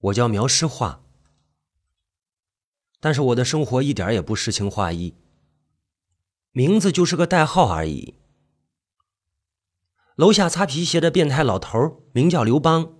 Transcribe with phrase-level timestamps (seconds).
[0.00, 1.02] 我叫苗诗画，
[3.00, 5.14] 但是我的生活一点也不诗情画意，
[6.52, 8.14] 名字就是个代号而已。
[10.16, 12.94] 楼下擦皮鞋的变态老头名叫刘邦，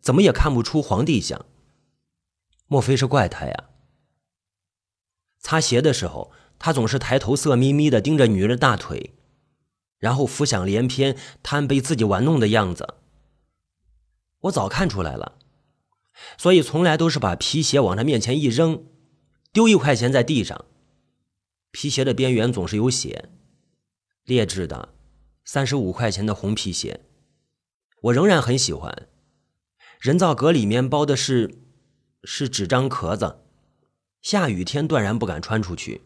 [0.00, 1.46] 怎么也看不出皇帝像，
[2.66, 3.70] 莫非是怪胎呀？
[5.38, 9.14] 擦鞋的时候，他总是抬头色眯眯的盯着女人大腿，
[9.98, 12.94] 然后浮想联翩，贪被自己玩弄的样子。
[14.40, 15.37] 我早看出来了。
[16.36, 18.84] 所以从来都是把皮鞋往他面前一扔，
[19.52, 20.64] 丢一块钱在地上，
[21.70, 23.28] 皮鞋的边缘总是有血，
[24.24, 24.94] 劣质的
[25.44, 27.00] 三十五块钱的红皮鞋，
[28.02, 29.08] 我仍然很喜欢。
[30.00, 31.62] 人造革里面包的是
[32.22, 33.40] 是纸张壳子，
[34.20, 36.02] 下雨天断然不敢穿出去。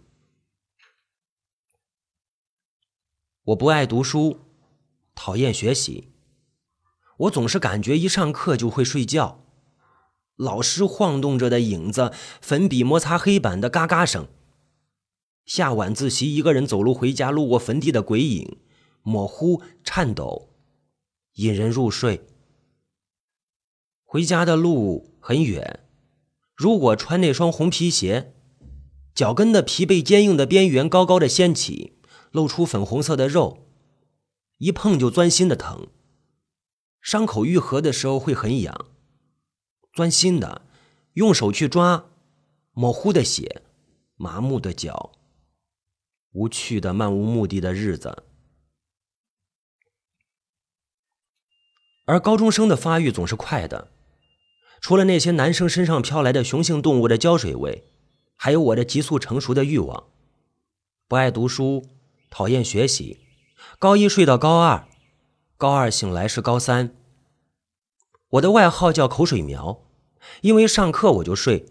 [3.44, 4.40] 我不爱读书，
[5.14, 6.12] 讨厌学习，
[7.18, 9.41] 我总是感觉一上课就会睡觉。
[10.42, 14.26] 老师晃动着的影子，粉笔摩擦黑板的嘎嘎声。
[15.44, 18.58] 下晚自习，一个人走路回家，路过坟地的鬼影，
[19.02, 20.48] 模糊颤抖，
[21.34, 22.26] 引人入睡。
[24.02, 25.84] 回家的路很远，
[26.56, 28.34] 如果穿那双红皮鞋，
[29.14, 31.92] 脚跟的皮被坚硬的边缘高高的掀起，
[32.32, 33.68] 露出粉红色的肉，
[34.58, 35.86] 一碰就钻心的疼。
[37.00, 38.86] 伤口愈合的时候会很痒。
[39.92, 40.62] 钻心的，
[41.14, 42.06] 用手去抓，
[42.72, 43.62] 模糊的血，
[44.16, 45.12] 麻木的脚，
[46.32, 48.24] 无趣的漫无目的的日子。
[52.06, 53.92] 而高中生的发育总是快的，
[54.80, 57.84] 除了那些男生身上飘来的雄性动物的胶水味，
[58.34, 60.08] 还有我的急速成熟的欲望。
[61.06, 61.84] 不爱读书，
[62.30, 63.20] 讨厌学习，
[63.78, 64.88] 高一睡到高二，
[65.58, 66.96] 高二醒来是高三。
[68.32, 69.84] 我的外号叫口水苗，
[70.40, 71.66] 因为上课我就睡，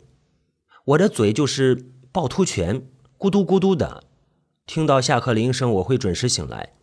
[0.85, 4.03] 我的嘴就是趵突泉，咕嘟咕嘟的。
[4.67, 6.75] 听到下课铃声，我会准时醒来。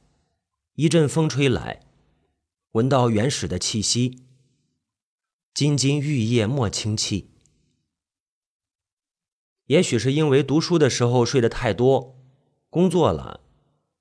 [0.74, 1.86] 一阵风吹来，
[2.72, 4.24] 闻到原始的气息。
[5.54, 7.30] 金金玉叶莫轻弃。
[9.66, 12.18] 也许是因为读书的时候睡得太多，
[12.68, 13.40] 工作了，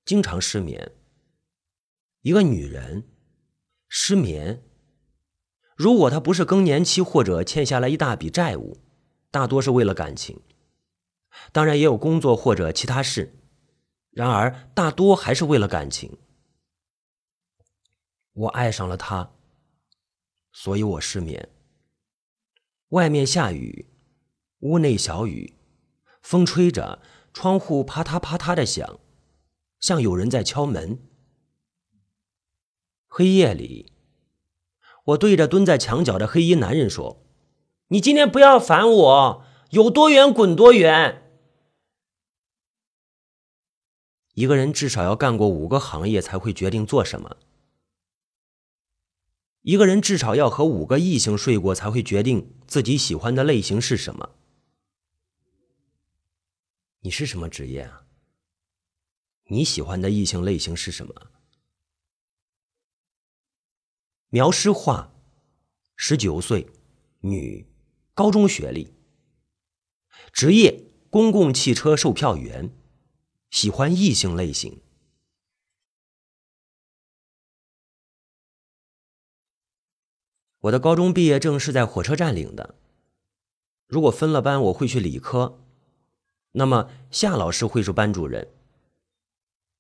[0.04, 0.94] 经常失眠。
[2.22, 3.08] 一个女人
[3.88, 4.64] 失眠。
[5.78, 8.80] 如果他不是更年期或者欠下来一大笔债务，
[9.30, 10.42] 大多是为了感情，
[11.52, 13.38] 当然也有工作或者其他事，
[14.10, 16.18] 然而大多还是为了感情。
[18.34, 19.32] 我爱上了他，
[20.52, 21.48] 所以我失眠。
[22.90, 23.86] 外面下雨，
[24.62, 25.54] 屋内小雨，
[26.24, 29.00] 风吹着，窗户啪嗒啪嗒的响，
[29.80, 30.98] 像有人在敲门。
[33.06, 33.94] 黑夜里。
[35.08, 37.24] 我对着蹲在墙角的黑衣男人说
[37.90, 41.24] ：“你今天不要烦我，有多远滚多远。”
[44.36, 47.38] 一个人至少要干过五个行业才会决定做什么。
[49.62, 54.32] 一个人至少要和五个异性睡过才会决定自己喜欢的类型是什么。
[57.00, 58.04] 你是什么职业啊？
[59.46, 61.14] 你喜欢的异性类型是什么？
[64.30, 65.14] 苗诗画，
[65.96, 66.68] 十九岁，
[67.22, 67.66] 女，
[68.14, 68.94] 高中学历，
[70.34, 72.70] 职业公共汽车售票员，
[73.50, 74.82] 喜欢异性类型。
[80.60, 82.76] 我的高中毕业证是在火车站领的。
[83.88, 85.64] 如果分了班，我会去理科，
[86.52, 88.52] 那么夏老师会是班主任，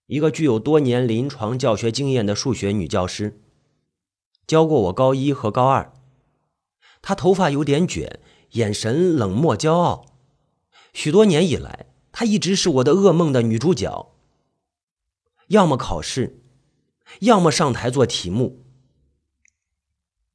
[0.05, 3.41] 一个具有多年临床教学经验的数学女教师。
[4.47, 5.91] 教过我高一和高二，
[7.01, 8.21] 他头发有点卷，
[8.51, 10.05] 眼神冷漠骄傲。
[10.93, 14.13] 许多年以来，她一直是我的噩梦的女主角。
[15.49, 16.41] 要么考试，
[17.19, 18.63] 要么上台做题目。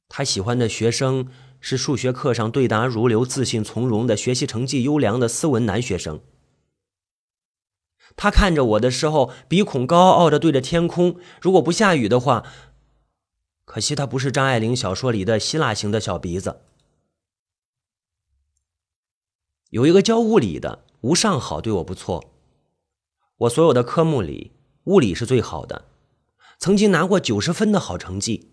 [0.07, 1.27] 她喜欢的学生
[1.59, 6.21] 是数学课上对答如流、自信从容的学习成绩优良的斯文男学生。
[8.15, 11.15] 他看着我的时候，鼻孔高傲的对着天空。
[11.41, 12.43] 如果不下雨的话。
[13.65, 16.61] 可惜他不是张爱玲小说里的希腊型的小鼻子。
[19.69, 22.31] 有一个教物理的吴尚好对我不错，
[23.37, 24.51] 我所有的科目里
[24.83, 25.85] 物理是最好的，
[26.59, 28.51] 曾经拿过九十分的好成绩。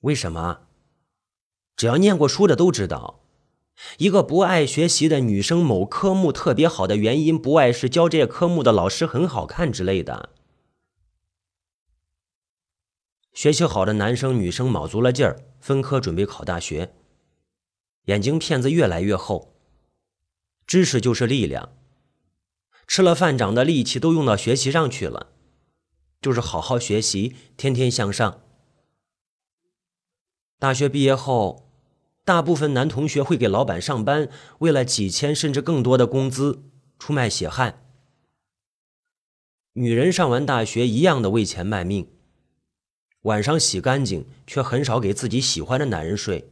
[0.00, 0.66] 为什么？
[1.76, 3.20] 只要念过书的都知道，
[3.96, 10.30] 一个不爱学习的女生某科目特别好的原因，不外是教这科目的老师很好看之类的。
[13.32, 16.94] 学习好的男生女生卯足了劲儿，分科准备考大学，
[18.04, 19.56] 眼睛片子越来越厚。
[20.66, 21.72] 知识就是力量，
[22.86, 25.32] 吃了饭长的力气都用到学习上去了，
[26.20, 28.42] 就是好好学习，天天向上。
[30.58, 31.72] 大学毕业后，
[32.24, 36.62] 大部分男同学会给老板上班，为了几千甚至更多的工资，
[36.98, 37.82] 出卖血汗。
[39.72, 42.08] 女人上完大学一样的为钱卖命，
[43.22, 46.50] 晚上洗干净，却很少给自己喜欢的男人睡。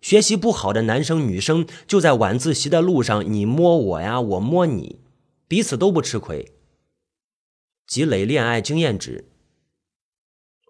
[0.00, 5.00] 学习不好的男生女生就在晚自习的路上，你摸我呀，我摸你，
[5.46, 6.52] 彼此都不吃亏，
[7.86, 9.30] 积累恋爱经验值。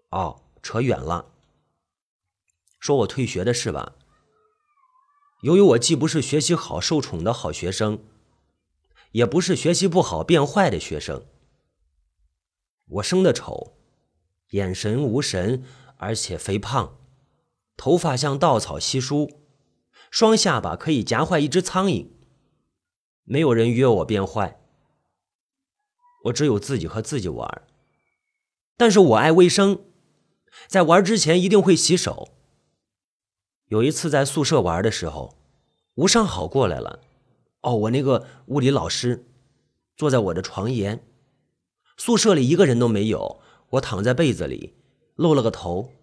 [0.09, 1.33] 哦，扯远了，
[2.79, 3.95] 说我退学的事吧。
[5.41, 8.03] 由于我既不是学习好受宠的好学生。
[9.13, 11.23] 也不是学习不好变坏的学生。
[12.87, 13.77] 我生的丑，
[14.53, 15.63] 眼神无神，
[15.97, 16.97] 而且肥胖，
[17.75, 19.29] 头发像稻草稀疏，
[20.11, 22.07] 双下巴可以夹坏一只苍蝇。
[23.23, 24.59] 没有人约我变坏，
[26.25, 27.63] 我只有自己和自己玩。
[28.77, 29.85] 但是我爱卫生，
[30.67, 32.33] 在玩之前一定会洗手。
[33.69, 35.35] 有一次在宿舍玩的时候，
[35.95, 36.99] 吴尚好过来了。
[37.61, 39.25] 哦，我那个物理老师
[39.95, 41.03] 坐在我的床沿，
[41.97, 43.41] 宿舍里一个人都没有，
[43.73, 44.75] 我躺在被子里，
[45.15, 45.93] 露了个头。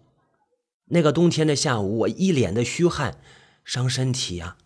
[0.85, 3.21] 那个冬天的下午，我一脸的虚汗，
[3.63, 4.57] 伤身体呀，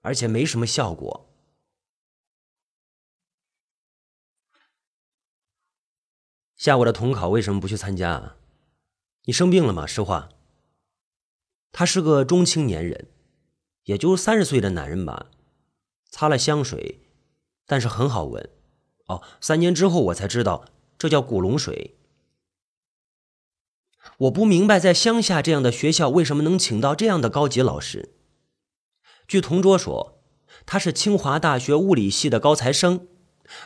[0.00, 1.28] 而且没什么效果。
[6.56, 8.36] 下午的统考为什么不去参加啊？
[9.24, 9.86] 你生病了吗？
[9.86, 10.30] 实话。
[11.70, 13.08] 他是个中青年人，
[13.84, 15.30] 也就三十岁的男人吧。
[16.08, 17.00] 擦了香水，
[17.66, 18.50] 但是很好闻。
[19.06, 20.64] 哦，三年之后我才知道
[20.96, 21.98] 这叫古龙水。
[24.18, 28.14] 我不明白，在乡下这样的学校为什么能请到这样的高级老师。
[29.26, 30.22] 据同桌说，
[30.66, 33.08] 他是清华大学物理系的高材生，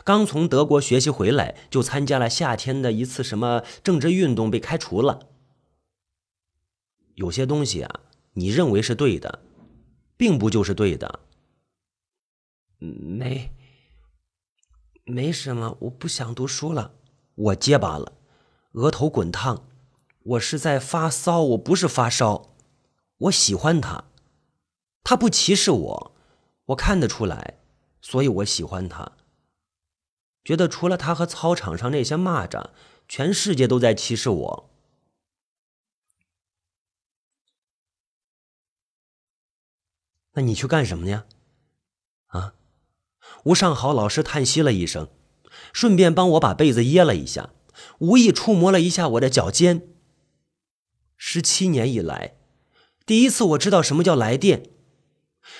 [0.03, 5.27] 刚从德国学习回来，就参加了夏天的一次什么政治运动，被开除了。
[7.15, 7.99] 有些东西啊，
[8.33, 9.43] 你认为是对的，
[10.15, 11.21] 并不就是对的。
[12.77, 13.51] 没，
[15.03, 16.93] 没什么，我不想读书了。
[17.33, 18.13] 我结巴了，
[18.73, 19.67] 额头滚烫。
[20.27, 22.53] 我是在发骚，我不是发烧。
[23.17, 24.03] 我喜欢他，
[25.01, 26.15] 他不歧视我，
[26.65, 27.59] 我看得出来，
[28.01, 29.13] 所以我喜欢他。
[30.43, 32.71] 觉得除了他和操场上那些蚂蚱，
[33.07, 34.69] 全世界都在歧视我。
[40.33, 41.23] 那你去干什么呢？
[42.27, 42.53] 啊？
[43.45, 45.09] 吴尚豪老师叹息了一声，
[45.71, 47.51] 顺便帮我把被子掖了一下，
[47.99, 49.93] 无意触摸了一下我的脚尖。
[51.17, 52.35] 十七年以来，
[53.05, 54.69] 第一次我知道什么叫来电，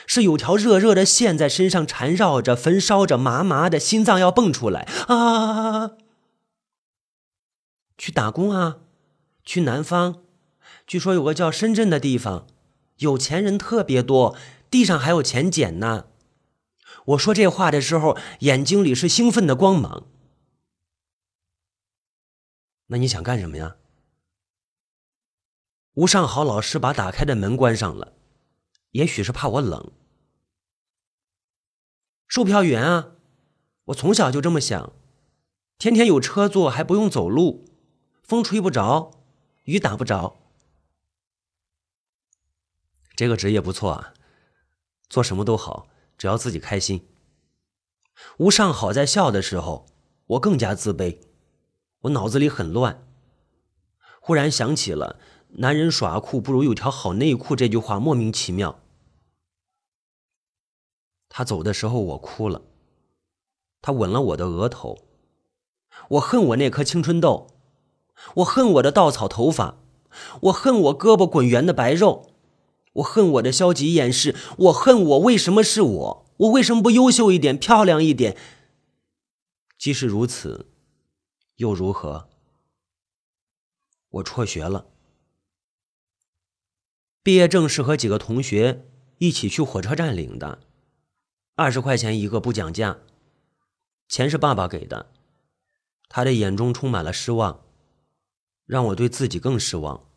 [0.06, 5.98] 是有条热热的线在身上缠绕着，焚烧着，麻麻的，心脏要蹦出来啊！
[7.98, 8.78] 去打工啊，
[9.44, 10.22] 去南方，
[10.86, 12.46] 据说有个叫深圳的地方，
[12.98, 14.38] 有钱人特别多，
[14.70, 16.06] 地上还有钱捡呢。
[17.06, 20.08] 我说这话的时候，眼睛里是兴奋的光芒。
[22.88, 23.78] 那你想干什么呀？
[25.98, 28.14] 吴尚好老师把打开的门关上了，
[28.92, 29.92] 也许是怕我冷。
[32.28, 33.14] 售票员啊，
[33.86, 34.94] 我从小就这么想，
[35.80, 37.66] 天天有车坐，还不用走路，
[38.22, 39.10] 风吹不着，
[39.64, 40.38] 雨打不着。
[43.16, 44.14] 这个职业不错啊，
[45.10, 45.88] 做什么都好。
[46.16, 47.08] 只要自己开心。
[48.38, 49.88] 吴尚好在笑的时候，
[50.26, 51.20] 我更加自卑，
[52.02, 53.04] 我脑子里很乱。
[54.20, 55.20] 忽然想起了
[55.60, 58.80] “男人耍酷不如有条好内裤”这句话，莫名其妙。
[61.30, 62.62] 他走的时候，我哭了。
[63.82, 65.00] 他吻了我的额头。
[66.10, 67.48] 我恨我那颗青春痘，
[68.36, 69.80] 我恨我的稻草头发，
[70.42, 72.30] 我恨我胳膊滚圆的白肉。
[72.94, 76.26] 我恨我的消极掩饰，我恨我为什么是我？
[76.38, 78.38] 我为什么不优秀一点、漂亮一点？
[79.78, 80.70] 即使如此，
[81.56, 82.30] 又如何？
[84.10, 84.86] 我辍学了，
[87.28, 88.86] 毕业证是和几个同学
[89.18, 90.62] 一起去火车站领的，
[91.56, 93.00] 二十块钱一个，不讲价。
[94.08, 95.12] 钱是爸爸给的，
[96.08, 97.66] 他的眼中充满了失望，
[98.66, 100.10] 让我对自己更失望。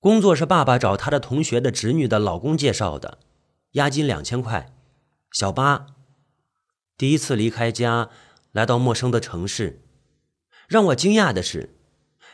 [0.00, 3.20] 工作是爸爸找他的同学的侄女的老公介绍的，
[3.74, 4.74] 押金两千块，
[5.30, 5.94] 小八。
[6.96, 8.10] 第一次离开家，
[8.50, 9.84] 来到陌生的城市，
[10.66, 11.78] 让我惊讶的是，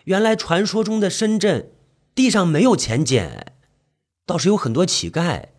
[0.08, 1.70] 原来传说中的深圳
[2.14, 3.54] 地上没有钱捡，
[4.24, 5.50] 倒是有很多乞丐，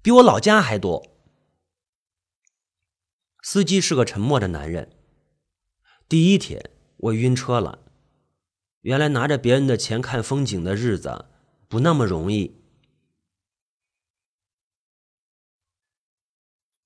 [0.00, 1.16] 比我老家还多。
[3.42, 4.92] 司机是个沉默的男人。
[6.08, 7.80] 第一天我晕车了，
[8.82, 11.24] 原来拿着别人的钱看风景的日子
[11.66, 12.62] 不那么容易。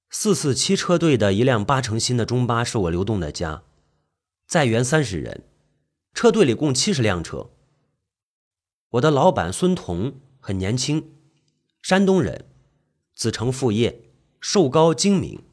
[0.08, 3.64] 四四七车队的一辆八成新的中巴是我流动的家，
[4.46, 5.44] 载员三十人，
[6.16, 7.50] 车队里共七十辆车。
[8.92, 11.12] 我的老板孙彤很年轻，
[11.82, 12.46] 山东人，
[13.12, 14.08] 子承父业，
[14.40, 15.44] 瘦高精明。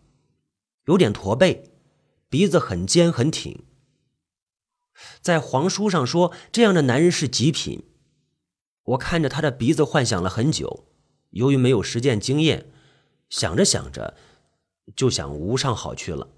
[0.85, 1.69] 有点驼背，
[2.29, 3.65] 鼻子很尖很挺。
[5.19, 7.83] 在黄书上说，这样的男人是极品。
[8.83, 10.85] 我看着他的鼻子，幻想了很久。
[11.31, 12.71] 由于没有实践经验，
[13.29, 14.15] 想着想着，
[14.95, 16.29] 就想无上好去了。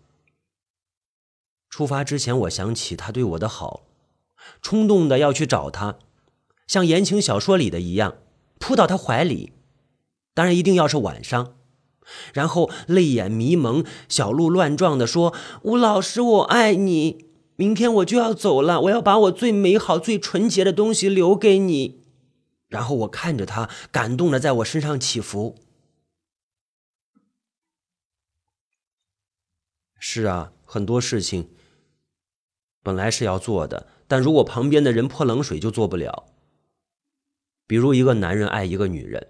[1.70, 3.86] 出发之前，我想起他对我的好，
[4.62, 5.98] 冲动的要去找他，
[6.68, 8.18] 像言情小说里的一样，
[8.60, 9.54] 扑到他怀里。
[10.34, 11.56] 当然，一定要是晚上。
[12.34, 15.34] 然后泪眼迷蒙、小鹿乱撞的说
[15.64, 17.26] ：“吴老师，我爱你。
[17.56, 22.04] 明天我就要走了，我要把我最美好、最纯洁的东西留给你。”
[22.68, 25.56] 然后我看着他，感动的在我身上起伏。
[29.98, 31.50] 是啊，很多事情
[32.84, 36.26] 本来是要做的，但如果旁边的人泼冷水，就做不了。
[37.68, 39.30] 比如一个男人爱一个女人。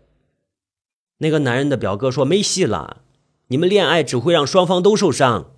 [1.20, 3.04] 那个男人的表哥说：“没戏了，
[3.48, 5.56] 你们恋爱只会让双方都受伤。”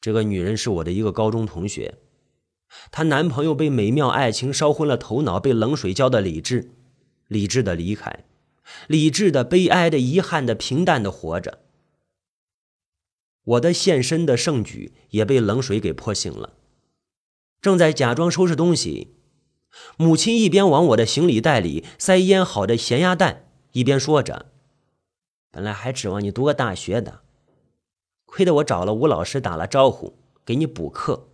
[0.00, 1.98] 这个女人是我的一个高中同学，
[2.92, 6.70] 她男朋友被美妙爱情烧昏了头脑，被冷水浇的理智，
[7.26, 8.24] 理智的离开，
[8.86, 11.58] 理智的悲哀的遗憾的平淡的活着。
[13.44, 16.54] 我的献身的圣举也被冷水给泼醒了，
[17.62, 19.14] 正在假装收拾东西，
[19.96, 23.48] 母亲一边往我的行李袋里塞腌好的咸鸭蛋。
[23.70, 24.52] 一边说着，
[25.50, 27.22] 本来还指望你读个大学的，
[28.26, 31.30] 亏得我找了吴老师打了招呼，给你补课，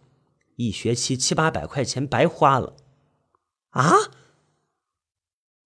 [0.54, 2.76] 一学期七八百块钱白花了。
[3.70, 3.92] 啊？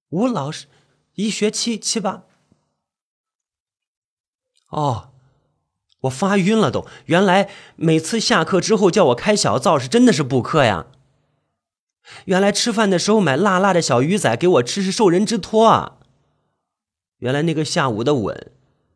[0.09, 0.67] 吴老师，
[1.15, 2.25] 一学期七八？
[4.69, 5.12] 哦，
[6.03, 6.87] 我发晕了都。
[7.07, 10.87] 原来每次下课之后叫我开小灶是真的是补课呀。
[12.25, 15.99] 原来吃饭的时候买辣辣的小鱼仔给我吃是受人之托啊。
[17.19, 18.53] 原来那个下午的吻，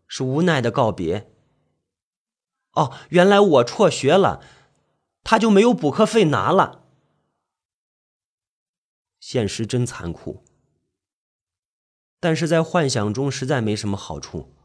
[0.08, 1.30] 是无奈的告别。
[2.72, 4.42] 哦，原来我辍学了，
[5.22, 6.82] 他就没有补课费拿了。
[9.20, 10.44] 现实真残酷，
[12.20, 14.55] 但是在幻想中实在没什么好处。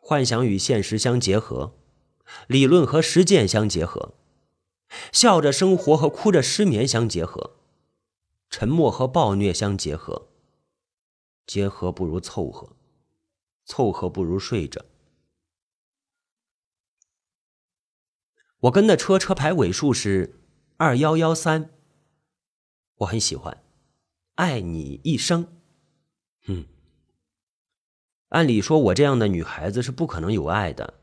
[0.00, 1.78] 幻想与现实相结合，
[2.48, 4.14] 理论和实践相结合，
[5.12, 7.58] 笑着生活和哭着失眠相结合，
[8.48, 10.26] 沉默和暴虐相结合。
[11.46, 12.76] 结合不如凑合，
[13.64, 14.84] 凑合不如睡着。
[18.60, 20.40] 我跟的车车牌尾数是
[20.76, 21.70] 二幺幺三，
[22.96, 23.64] 我很喜欢，
[24.36, 25.60] 爱你一生。
[26.46, 26.66] 嗯，
[28.30, 30.94] 按理说我这样的女孩子是不可能有爱的，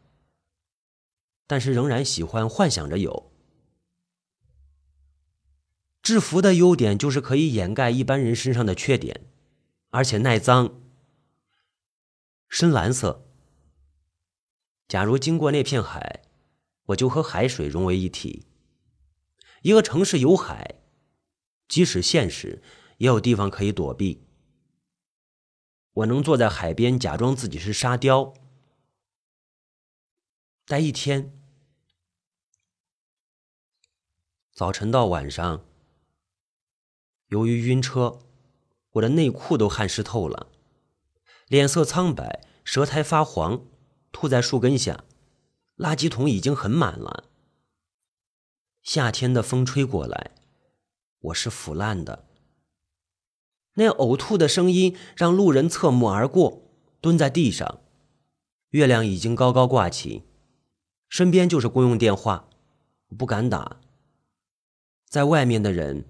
[1.45, 3.31] 但是仍然喜欢幻想着有。
[6.01, 9.25] 制服的优点就是可以掩盖一般人身上的缺点。
[9.89, 10.81] 而且耐脏，
[12.49, 13.25] 深蓝色。
[14.87, 16.23] 假如经过那片海，
[16.87, 18.45] 我就和海水融为一体。
[19.61, 20.81] 一个城市有海，
[21.69, 22.61] 即使现实
[22.97, 24.26] 也有地方可以躲避。
[25.97, 28.35] 我能坐在海边，假装自己是沙雕，
[30.67, 31.33] 待一天。
[34.53, 35.65] 早晨到晚上，
[37.29, 38.19] 由于晕车。
[38.91, 40.47] 我的内裤都汗湿透了，
[41.47, 43.67] 脸色苍白，舌苔发黄，
[44.11, 45.03] 吐在树根下，
[45.77, 47.29] 垃圾桶已经很满了。
[48.81, 50.31] 夏天的风吹过来，
[51.19, 52.26] 我是腐烂的。
[53.79, 56.63] 那呕吐的声音让路人侧目而过，
[56.99, 57.79] 蹲在地上。
[58.69, 60.23] 月亮已经高高挂起，
[61.07, 62.49] 身边就是公用电话，
[63.15, 63.77] 不敢打。
[65.07, 66.05] 在外面的人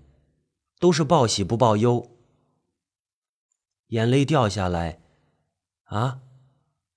[0.79, 2.09] 都是报喜不报忧。
[3.87, 4.99] 眼泪掉下来，
[5.83, 6.19] 啊！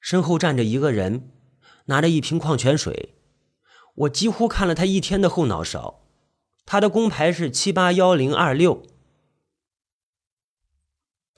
[0.01, 1.31] 身后站着一个人，
[1.87, 3.17] 拿着一瓶矿泉水。
[3.95, 6.01] 我几乎看了他一天的后脑勺。
[6.65, 8.83] 他的工牌是七八幺零二六。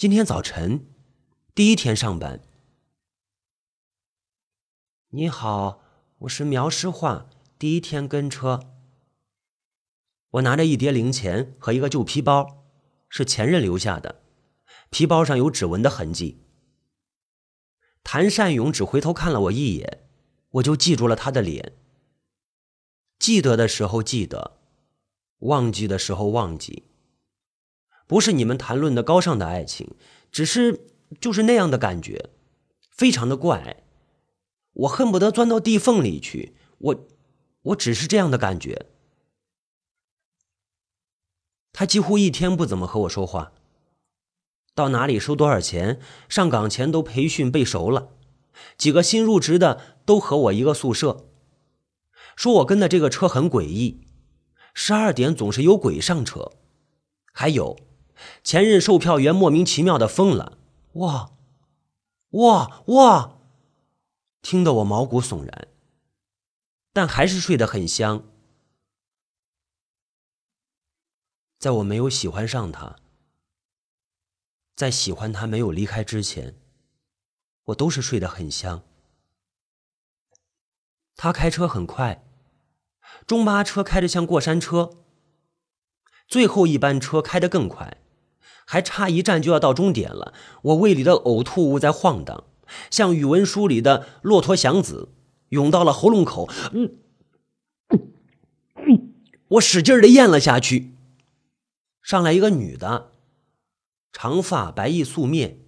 [0.02, 0.88] 今天早晨，
[1.54, 2.40] 第一天上班。
[5.10, 5.80] 你好，
[6.18, 8.58] 我是苗诗画，第一天跟车。
[10.30, 12.64] 我拿着一叠零钱和一个旧皮包，
[13.08, 14.22] 是前任留下的，
[14.90, 16.42] 皮包上有指纹的痕迹。
[18.02, 20.08] 谭善勇只回头看了我一眼，
[20.54, 21.78] 我就记住了他的脸。
[23.20, 24.58] 记得的时候记得，
[25.38, 26.88] 忘记的时候忘记。
[28.12, 29.94] 不是你们谈论的高尚的爱情，
[30.30, 30.84] 只是
[31.18, 32.28] 就是那样的感觉，
[32.90, 33.82] 非常的怪。
[34.74, 36.54] 我恨不得钻到地缝里去。
[36.76, 37.08] 我，
[37.62, 38.84] 我只是这样的感觉。
[41.72, 43.54] 他几乎一天不怎么和我说话。
[44.74, 48.10] 到哪里收多少钱，上岗前都培训背熟了。
[48.76, 51.30] 几个新入职的都和我一个宿舍，
[52.36, 54.06] 说我跟的这个车很诡异，
[54.74, 56.52] 十二点总是有鬼上车。
[57.32, 57.78] 还有，
[58.42, 60.58] 前任售票员莫名其妙的疯了。
[60.94, 61.32] 哇，
[62.30, 63.38] 哇哇！
[64.42, 65.68] 听得我毛骨悚然，
[66.92, 68.24] 但还是睡得很香。
[71.58, 72.96] 在我没有喜欢上他，
[74.74, 76.58] 在喜欢他没有离开之前，
[77.66, 78.82] 我都是睡得很香。
[81.14, 82.24] 他开车很快，
[83.26, 85.04] 中巴车开得像过山车，
[86.26, 88.01] 最后一班车开得更快，
[88.66, 90.32] 还差一站就要到终点了。
[90.62, 92.44] 我胃里的呕吐物在晃荡。
[92.90, 95.10] 像语文书里的骆驼祥子，
[95.50, 96.48] 涌到了喉咙口。
[96.72, 96.96] 嗯，
[99.48, 100.94] 我使劲的咽了下去。
[102.00, 103.12] 上来一个女的，
[104.12, 105.58] 长发白衣素面，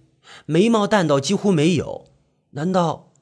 [0.45, 2.07] 眉毛淡到几乎没有。
[2.51, 3.13] 难道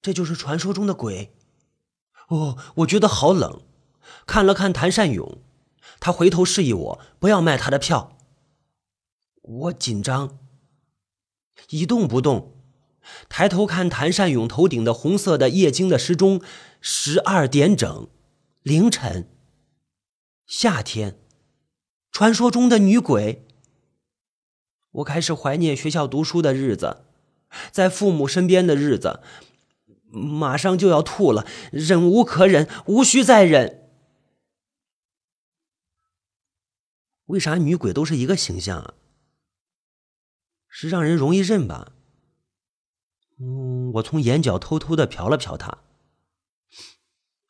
[0.00, 1.34] 这就是传说中的鬼？
[2.28, 3.60] 哦，我觉得好冷。
[4.26, 5.38] 看了看谭善勇，
[6.00, 8.16] 他回头示意我不要卖他的票。
[9.42, 10.38] 我紧张。
[11.70, 12.52] 一动不动，
[13.28, 16.42] 抬头看谭善勇头顶的红色的液晶的时钟，
[16.80, 18.08] 十二点整，
[18.62, 19.28] 凌晨。
[20.46, 21.18] 夏天，
[22.12, 23.46] 传说中的女鬼。
[24.92, 27.04] 我开始怀念学校读书的日子，
[27.70, 29.20] 在父母身边的日子，
[30.10, 33.85] 马上就要吐了，忍无可忍，无需再忍。
[37.26, 38.94] 为啥女鬼都是一个形象啊？
[40.68, 41.92] 是让人容易认吧？
[43.38, 45.78] 嗯，我从眼角偷偷的瞟了瞟他，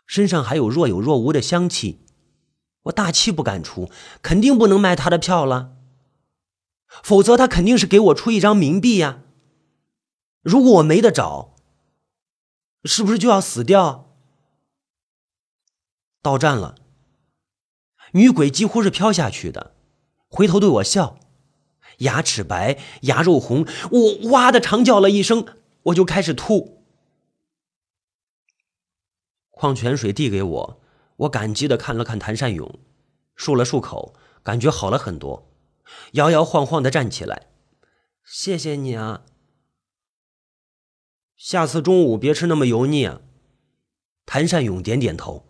[0.06, 2.00] 身上还有若有若无的香气。
[2.84, 3.90] 我大气不敢出，
[4.22, 5.76] 肯定不能卖他的票了，
[7.02, 9.24] 否则他肯定是给我出一张冥币呀。
[10.42, 11.56] 如果我没得找，
[12.84, 14.16] 是不是就要死掉？
[16.22, 16.76] 到站了，
[18.12, 19.74] 女鬼几乎是飘下去的，
[20.28, 21.18] 回头对我笑。
[21.98, 25.46] 牙齿白，牙肉红，我哇的长叫了一声，
[25.84, 26.82] 我就开始吐。
[29.50, 30.80] 矿泉水递给我，
[31.16, 32.78] 我感激的看了看谭善勇，
[33.34, 35.50] 漱了漱口，感觉好了很多，
[36.12, 37.46] 摇摇晃晃的站起来，
[38.22, 39.22] 谢谢你啊。
[41.34, 43.22] 下次中午别吃那么油腻啊。
[44.26, 45.45] 谭善勇点点头。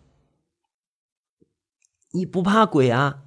[2.17, 3.21] 你不怕鬼啊？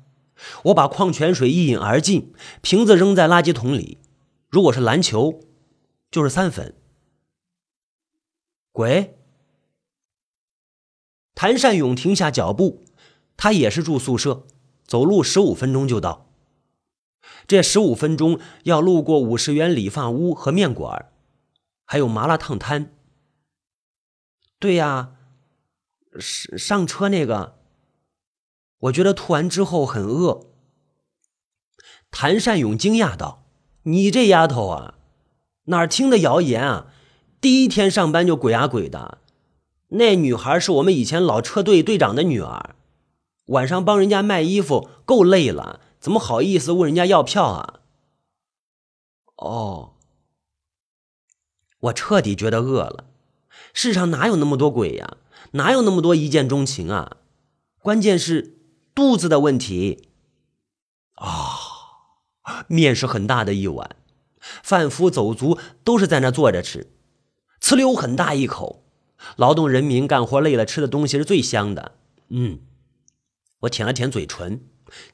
[0.65, 3.99] 我把矿泉水一饮而尽，瓶子扔在垃圾桶里。
[4.49, 5.41] 如果是篮球，
[6.11, 6.75] 就是三分。
[8.73, 9.17] 鬼。
[11.37, 12.85] 谭善勇停下脚步，
[13.37, 14.45] 他也是住宿舍，
[14.85, 16.27] 走路十五分钟就到。
[17.47, 21.13] 这十五分钟要路过五十元理发屋和面馆，
[21.85, 22.93] 还有麻辣烫摊。
[24.59, 25.13] 对呀，
[26.19, 27.60] 上上车那个。
[28.81, 30.47] 我觉得吐完之后很饿。
[32.11, 33.45] 谭善勇惊讶道
[33.85, 34.95] ：“你这丫头啊，
[35.65, 36.87] 哪听的谣言啊？
[37.41, 39.19] 第一天上班就鬼啊鬼的。
[39.89, 42.75] 那女孩是我们以前老车队队长的女儿，
[43.47, 47.81] 晚上帮人家卖衣服够累了，怎么好意思问人家要票啊？”
[49.37, 49.95] 哦，
[51.81, 53.07] 我彻底觉得饿了。
[53.73, 55.17] 世上哪有那么多鬼呀？
[55.53, 57.19] 哪有那么多一见钟情啊？
[57.79, 58.57] 关键是。
[58.95, 60.09] 肚子的问题
[61.15, 63.97] 啊，面是很大的一碗，
[64.63, 66.93] 贩夫走卒都是在那坐着吃，
[67.61, 68.85] 呲溜很大一口，
[69.37, 71.97] 劳动人民干活累了吃的东西是最香的。
[72.29, 72.61] 嗯，
[73.61, 74.63] 我舔了舔嘴唇，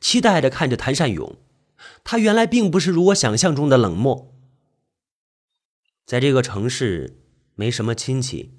[0.01, 1.37] 期待着看着谭善勇，
[2.05, 4.33] 他原来并不是如我想象中的冷漠，
[6.05, 7.21] 在这个城市
[7.55, 8.55] 没什么亲戚，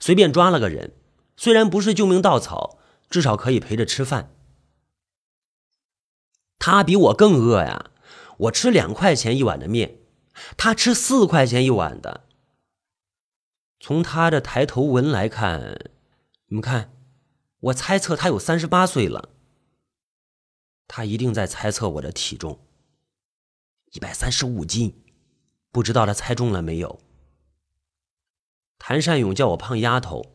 [0.00, 0.92] 随便抓了个人，
[1.36, 2.78] 虽然不是救命稻草，
[3.10, 4.32] 至少可以陪着吃饭。
[6.66, 7.92] 他比我更饿呀！
[8.38, 10.00] 我吃两块钱一碗的面，
[10.56, 12.26] 他吃四块钱一碗的。
[13.78, 15.92] 从他的抬头纹来看，
[16.48, 16.92] 你们看，
[17.60, 19.28] 我猜测他有三十八岁了。
[20.88, 22.58] 他一定在猜测我的体重，
[23.92, 25.04] 一百三十五斤，
[25.70, 26.98] 不知道他猜中了没有？
[28.80, 30.34] 谭善勇叫我胖丫头，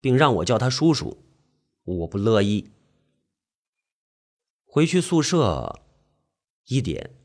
[0.00, 1.24] 并让我叫他叔叔，
[1.82, 2.70] 我不乐意。
[4.70, 5.80] 回去宿舍，
[6.66, 7.18] 一点，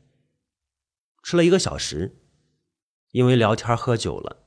[1.22, 2.22] 吃了一个小时，
[3.10, 4.42] 因为聊天喝酒了。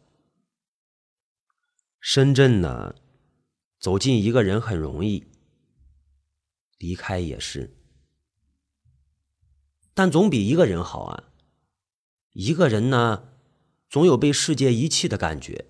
[2.00, 2.96] 深圳呢，
[3.80, 5.28] 走近一个人很容易，
[6.80, 7.78] 离开也是，
[9.94, 11.26] 但总比一个人好啊。
[12.32, 13.30] 一个人呢，
[13.88, 15.68] 总有被世界遗弃的感觉。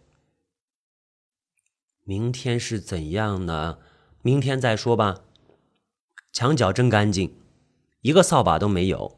[2.05, 3.79] 明天是怎样呢？
[4.21, 5.25] 明天再说吧。
[6.37, 7.33] 墙角真干净，
[8.01, 9.17] 一个扫把都没有。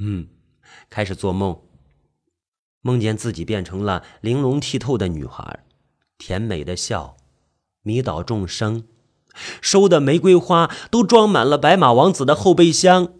[0.00, 0.26] 嗯，
[0.90, 1.60] 开始做梦，
[2.80, 5.64] 梦见自己变成了玲珑剔透的女孩。
[6.18, 7.16] 甜美的笑，
[7.82, 8.82] 迷倒众生，
[9.60, 13.12] 收的玫瑰花都装满了白马王子的后备箱。